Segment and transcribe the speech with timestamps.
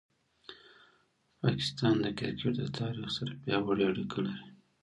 [1.41, 4.49] پاکستان د کرکټ له تاریخ سره پیاوړې اړیکه لري.